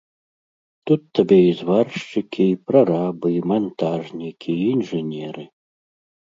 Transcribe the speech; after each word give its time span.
Тут 0.91 1.01
табе 1.19 1.37
і 1.47 1.51
зваршчыкі, 1.59 2.43
і 2.55 2.57
прарабы, 2.71 3.27
і 3.37 3.41
мантажнікі, 3.53 4.51
і 4.61 4.67
інжынеры. 4.75 5.49